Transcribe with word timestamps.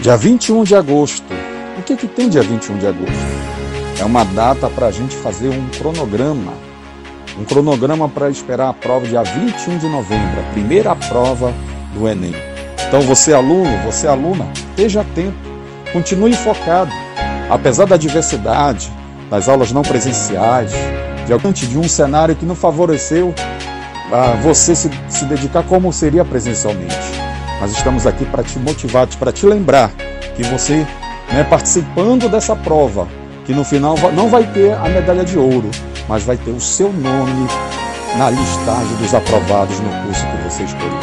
Dia 0.00 0.16
21 0.16 0.64
de 0.64 0.74
agosto. 0.74 1.30
O 1.78 1.82
que, 1.82 1.94
que 1.94 2.08
tem 2.08 2.30
dia 2.30 2.40
21 2.40 2.78
de 2.78 2.86
agosto? 2.86 3.12
É 4.00 4.04
uma 4.04 4.24
data 4.24 4.70
para 4.70 4.86
a 4.86 4.90
gente 4.90 5.14
fazer 5.14 5.50
um 5.50 5.68
cronograma. 5.78 6.54
Um 7.38 7.44
cronograma 7.44 8.08
para 8.08 8.30
esperar 8.30 8.70
a 8.70 8.72
prova 8.72 9.06
dia 9.06 9.22
21 9.22 9.76
de 9.76 9.86
novembro, 9.88 10.40
a 10.40 10.52
primeira 10.54 10.96
prova 10.96 11.52
do 11.92 12.08
Enem. 12.08 12.34
Então 12.88 13.02
você 13.02 13.34
aluno, 13.34 13.76
você 13.84 14.06
aluna, 14.06 14.48
esteja 14.54 15.02
atento, 15.02 15.36
continue 15.92 16.32
focado. 16.32 16.90
Apesar 17.50 17.84
da 17.84 17.98
diversidade, 17.98 18.90
das 19.28 19.50
aulas 19.50 19.70
não 19.70 19.82
presenciais, 19.82 20.72
diante 21.26 21.66
de 21.66 21.76
um 21.76 21.86
cenário 21.86 22.34
que 22.34 22.46
não 22.46 22.54
favoreceu 22.54 23.34
a 24.10 24.30
você 24.42 24.74
se, 24.74 24.90
se 25.10 25.26
dedicar 25.26 25.62
como 25.62 25.92
seria 25.92 26.24
presencialmente. 26.24 27.19
Nós 27.60 27.72
estamos 27.72 28.06
aqui 28.06 28.24
para 28.24 28.42
te 28.42 28.58
motivar, 28.58 29.06
para 29.18 29.30
te 29.30 29.44
lembrar 29.44 29.90
que 30.34 30.42
você, 30.44 30.86
né, 31.30 31.44
participando 31.44 32.26
dessa 32.26 32.56
prova, 32.56 33.06
que 33.44 33.52
no 33.52 33.64
final 33.64 33.96
não 34.14 34.28
vai 34.30 34.44
ter 34.44 34.72
a 34.72 34.88
medalha 34.88 35.24
de 35.24 35.38
ouro, 35.38 35.70
mas 36.08 36.22
vai 36.22 36.38
ter 36.38 36.50
o 36.50 36.60
seu 36.60 36.90
nome 36.90 37.46
na 38.16 38.30
listagem 38.30 38.96
dos 38.96 39.14
aprovados 39.14 39.78
no 39.80 39.90
curso 40.04 40.26
que 40.26 40.48
você 40.48 40.62
escolheu. 40.62 41.00